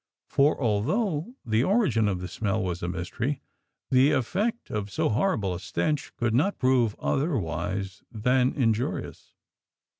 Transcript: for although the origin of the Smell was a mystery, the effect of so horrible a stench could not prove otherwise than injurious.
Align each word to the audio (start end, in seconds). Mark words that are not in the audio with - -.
for 0.25 0.59
although 0.59 1.35
the 1.45 1.63
origin 1.63 2.07
of 2.07 2.21
the 2.21 2.27
Smell 2.27 2.63
was 2.63 2.81
a 2.81 2.87
mystery, 2.87 3.43
the 3.91 4.09
effect 4.13 4.71
of 4.71 4.89
so 4.89 5.09
horrible 5.09 5.53
a 5.53 5.59
stench 5.59 6.11
could 6.15 6.33
not 6.33 6.57
prove 6.57 6.95
otherwise 6.99 8.01
than 8.11 8.51
injurious. 8.55 9.35